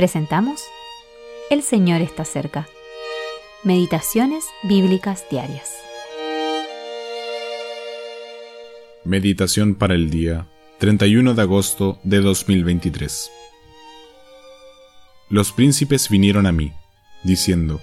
presentamos 0.00 0.62
El 1.50 1.62
Señor 1.62 2.00
está 2.00 2.24
cerca. 2.24 2.66
Meditaciones 3.64 4.46
Bíblicas 4.62 5.26
Diarias. 5.30 5.74
Meditación 9.04 9.74
para 9.74 9.92
el 9.94 10.08
día 10.08 10.46
31 10.78 11.34
de 11.34 11.42
agosto 11.42 11.98
de 12.02 12.20
2023. 12.20 13.30
Los 15.28 15.52
príncipes 15.52 16.08
vinieron 16.08 16.46
a 16.46 16.52
mí, 16.52 16.72
diciendo, 17.22 17.78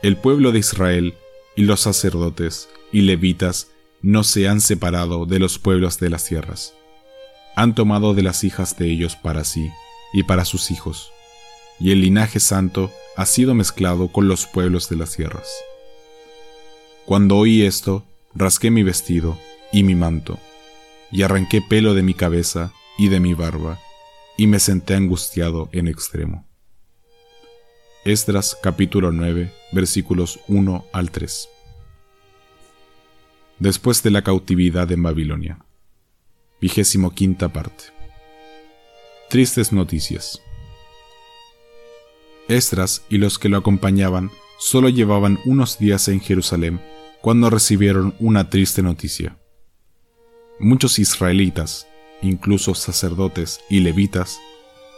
El 0.00 0.16
pueblo 0.16 0.52
de 0.52 0.60
Israel 0.60 1.12
y 1.54 1.64
los 1.64 1.80
sacerdotes 1.80 2.70
y 2.92 3.02
levitas 3.02 3.68
no 4.00 4.24
se 4.24 4.48
han 4.48 4.62
separado 4.62 5.26
de 5.26 5.38
los 5.38 5.58
pueblos 5.58 6.00
de 6.00 6.08
las 6.08 6.24
tierras. 6.24 6.72
Han 7.56 7.74
tomado 7.74 8.14
de 8.14 8.22
las 8.22 8.42
hijas 8.42 8.78
de 8.78 8.86
ellos 8.86 9.16
para 9.16 9.44
sí 9.44 9.70
y 10.12 10.24
para 10.24 10.44
sus 10.44 10.70
hijos, 10.70 11.12
y 11.78 11.92
el 11.92 12.00
linaje 12.00 12.40
santo 12.40 12.90
ha 13.16 13.26
sido 13.26 13.54
mezclado 13.54 14.08
con 14.08 14.28
los 14.28 14.46
pueblos 14.46 14.88
de 14.88 14.96
las 14.96 15.16
tierras. 15.16 15.48
Cuando 17.06 17.36
oí 17.36 17.62
esto, 17.62 18.04
rasqué 18.34 18.70
mi 18.70 18.82
vestido 18.82 19.38
y 19.72 19.82
mi 19.82 19.94
manto, 19.94 20.38
y 21.10 21.22
arranqué 21.22 21.62
pelo 21.62 21.94
de 21.94 22.02
mi 22.02 22.14
cabeza 22.14 22.72
y 22.98 23.08
de 23.08 23.20
mi 23.20 23.34
barba, 23.34 23.78
y 24.36 24.46
me 24.46 24.60
senté 24.60 24.94
angustiado 24.94 25.68
en 25.72 25.88
extremo. 25.88 26.46
Esdras 28.04 28.56
capítulo 28.62 29.12
9 29.12 29.52
versículos 29.72 30.40
1 30.48 30.86
al 30.92 31.10
3. 31.10 31.48
Después 33.58 34.02
de 34.02 34.10
la 34.10 34.22
cautividad 34.22 34.90
en 34.90 35.02
Babilonia. 35.02 35.58
Vigésimo 36.60 37.10
quinta 37.10 37.50
parte. 37.50 37.99
Tristes 39.30 39.72
noticias. 39.72 40.42
Esdras 42.48 43.04
y 43.08 43.18
los 43.18 43.38
que 43.38 43.48
lo 43.48 43.58
acompañaban 43.58 44.32
solo 44.58 44.88
llevaban 44.88 45.38
unos 45.44 45.78
días 45.78 46.08
en 46.08 46.18
Jerusalén 46.20 46.80
cuando 47.20 47.48
recibieron 47.48 48.16
una 48.18 48.50
triste 48.50 48.82
noticia. 48.82 49.38
Muchos 50.58 50.98
israelitas, 50.98 51.86
incluso 52.22 52.74
sacerdotes 52.74 53.60
y 53.70 53.78
levitas, 53.78 54.40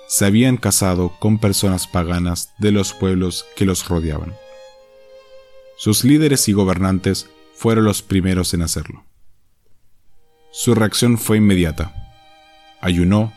se 0.09 0.25
habían 0.25 0.57
casado 0.57 1.13
con 1.21 1.39
personas 1.39 1.87
paganas 1.87 2.55
de 2.57 2.73
los 2.73 2.95
pueblos 2.95 3.45
que 3.55 3.67
los 3.67 3.87
rodeaban. 3.87 4.35
Sus 5.77 6.05
líderes 6.05 6.49
y 6.49 6.55
gobernantes 6.55 7.29
fueron 7.53 7.85
los 7.85 8.01
primeros 8.01 8.55
en 8.55 8.63
hacerlo. 8.63 9.05
Su 10.53 10.75
reacción 10.75 11.19
fue 11.19 11.37
inmediata. 11.37 11.95
Ayunó, 12.81 13.31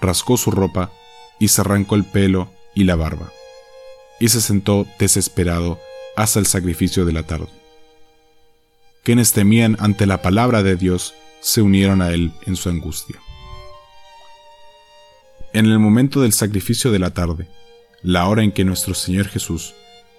rascó 0.00 0.36
su 0.36 0.50
ropa 0.50 0.90
y 1.38 1.48
se 1.48 1.60
arrancó 1.60 1.94
el 1.94 2.04
pelo 2.04 2.50
y 2.74 2.84
la 2.84 2.96
barba 2.96 3.30
y 4.18 4.28
se 4.28 4.40
sentó 4.40 4.86
desesperado 4.98 5.78
hasta 6.16 6.38
el 6.38 6.46
sacrificio 6.46 7.04
de 7.04 7.12
la 7.12 7.22
tarde. 7.22 7.48
Quienes 9.02 9.32
temían 9.32 9.76
ante 9.78 10.06
la 10.06 10.22
palabra 10.22 10.62
de 10.62 10.76
Dios 10.76 11.14
se 11.40 11.62
unieron 11.62 12.02
a 12.02 12.10
él 12.10 12.32
en 12.46 12.56
su 12.56 12.68
angustia. 12.68 13.16
En 15.52 15.66
el 15.66 15.78
momento 15.78 16.20
del 16.20 16.32
sacrificio 16.32 16.90
de 16.90 16.98
la 16.98 17.10
tarde, 17.10 17.48
la 18.02 18.26
hora 18.28 18.42
en 18.42 18.52
que 18.52 18.64
nuestro 18.64 18.94
Señor 18.94 19.28
Jesús, 19.28 19.74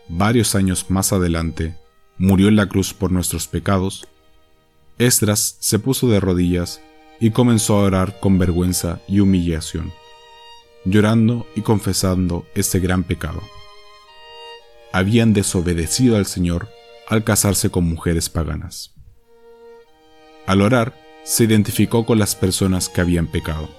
varios 0.07 0.55
años 0.55 0.89
más 0.89 1.11
adelante, 1.11 1.75
murió 2.17 2.47
en 2.47 2.55
la 2.55 2.67
cruz 2.67 2.93
por 2.93 3.11
nuestros 3.11 3.47
pecados, 3.47 4.07
Esdras 4.97 5.57
se 5.59 5.77
puso 5.77 6.09
de 6.09 6.19
rodillas 6.19 6.81
y 7.19 7.31
comenzó 7.31 7.77
a 7.77 7.83
orar 7.83 8.19
con 8.19 8.37
vergüenza 8.37 8.99
y 9.07 9.19
humillación, 9.19 9.91
llorando 10.85 11.47
y 11.55 11.61
confesando 11.61 12.45
este 12.55 12.79
gran 12.79 13.03
pecado 13.03 13.41
habían 14.97 15.33
desobedecido 15.33 16.17
al 16.17 16.25
Señor 16.25 16.69
al 17.07 17.23
casarse 17.23 17.69
con 17.69 17.85
mujeres 17.85 18.29
paganas. 18.29 18.95
Al 20.45 20.61
orar, 20.61 20.95
se 21.23 21.43
identificó 21.43 22.05
con 22.05 22.19
las 22.19 22.35
personas 22.35 22.89
que 22.89 23.01
habían 23.01 23.27
pecado. 23.27 23.69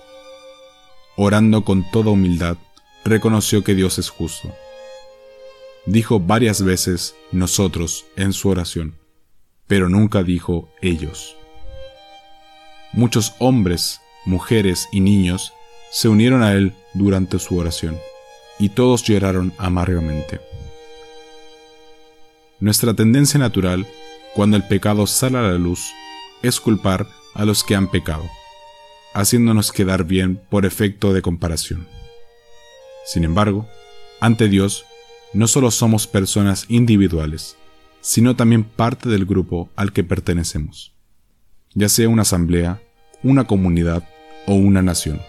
Orando 1.16 1.64
con 1.64 1.90
toda 1.90 2.10
humildad, 2.10 2.56
reconoció 3.04 3.64
que 3.64 3.74
Dios 3.74 3.98
es 3.98 4.10
justo. 4.10 4.54
Dijo 5.86 6.20
varias 6.20 6.62
veces 6.62 7.16
nosotros 7.32 8.04
en 8.16 8.32
su 8.32 8.50
oración, 8.50 8.94
pero 9.66 9.88
nunca 9.88 10.22
dijo 10.22 10.68
ellos. 10.82 11.36
Muchos 12.92 13.34
hombres, 13.38 14.00
mujeres 14.24 14.88
y 14.92 15.00
niños 15.00 15.52
se 15.90 16.08
unieron 16.08 16.42
a 16.42 16.52
él 16.52 16.74
durante 16.94 17.38
su 17.38 17.56
oración, 17.56 17.98
y 18.58 18.70
todos 18.70 19.02
lloraron 19.04 19.52
amargamente. 19.58 20.40
Nuestra 22.60 22.94
tendencia 22.94 23.38
natural, 23.38 23.86
cuando 24.34 24.56
el 24.56 24.66
pecado 24.66 25.06
sale 25.06 25.38
a 25.38 25.42
la 25.42 25.58
luz, 25.58 25.92
es 26.42 26.60
culpar 26.60 27.06
a 27.34 27.44
los 27.44 27.62
que 27.62 27.74
han 27.74 27.90
pecado, 27.90 28.24
haciéndonos 29.14 29.70
quedar 29.70 30.04
bien 30.04 30.40
por 30.50 30.66
efecto 30.66 31.12
de 31.12 31.22
comparación. 31.22 31.86
Sin 33.06 33.24
embargo, 33.24 33.68
ante 34.20 34.48
Dios, 34.48 34.84
no 35.32 35.46
solo 35.46 35.70
somos 35.70 36.06
personas 36.06 36.66
individuales, 36.68 37.56
sino 38.00 38.36
también 38.36 38.64
parte 38.64 39.08
del 39.08 39.24
grupo 39.24 39.70
al 39.76 39.92
que 39.92 40.04
pertenecemos, 40.04 40.92
ya 41.78 41.88
sea 41.88 42.08
una 42.08 42.22
asamblea, 42.22 42.82
una 43.22 43.46
comunidad 43.46 44.02
o 44.46 44.54
una 44.54 44.82
nación. 44.82 45.20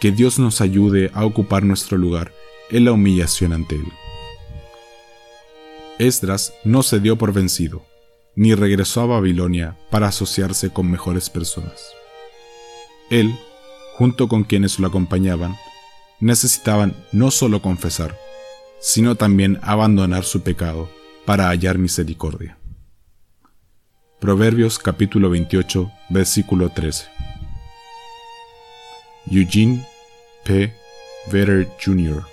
Que 0.00 0.10
Dios 0.10 0.40
nos 0.40 0.60
ayude 0.60 1.12
a 1.14 1.24
ocupar 1.24 1.62
nuestro 1.62 1.96
lugar 1.96 2.32
en 2.70 2.84
la 2.84 2.92
humillación 2.92 3.52
ante 3.52 3.76
Él. 3.76 3.86
Esdras 6.00 6.54
no 6.64 6.82
se 6.82 6.98
dio 6.98 7.16
por 7.16 7.32
vencido, 7.32 7.86
ni 8.34 8.56
regresó 8.56 9.02
a 9.02 9.06
Babilonia 9.06 9.78
para 9.92 10.08
asociarse 10.08 10.70
con 10.70 10.90
mejores 10.90 11.30
personas. 11.30 11.80
Él, 13.10 13.32
junto 13.96 14.26
con 14.26 14.42
quienes 14.42 14.80
lo 14.80 14.88
acompañaban, 14.88 15.54
necesitaban 16.18 16.96
no 17.12 17.30
solo 17.30 17.62
confesar, 17.62 18.18
sino 18.80 19.14
también 19.14 19.60
abandonar 19.62 20.24
su 20.24 20.42
pecado 20.42 20.90
para 21.24 21.48
hallar 21.48 21.78
misericordia. 21.78 22.58
Proverbios 24.24 24.78
capítulo 24.78 25.28
28, 25.28 25.92
versículo 26.08 26.70
13. 26.70 27.08
Eugene 29.30 29.86
P. 30.46 30.72
Vetter 31.30 31.68
Jr. 31.78 32.24